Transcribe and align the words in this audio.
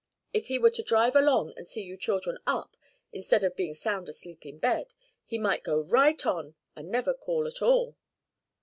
If 0.33 0.47
he 0.47 0.57
were 0.57 0.71
to 0.71 0.81
drive 0.81 1.15
along 1.15 1.53
and 1.55 1.67
see 1.67 1.83
you 1.83 1.95
children 1.95 2.39
up 2.47 2.75
instead 3.13 3.43
of 3.43 3.55
being 3.55 3.75
sound 3.75 4.09
asleep 4.09 4.47
in 4.47 4.57
bed, 4.57 4.95
he 5.25 5.37
might 5.37 5.61
go 5.63 5.79
right 5.79 6.25
on 6.25 6.55
and 6.75 6.89
never 6.89 7.13
call 7.13 7.45
at 7.45 7.61
all." 7.61 7.95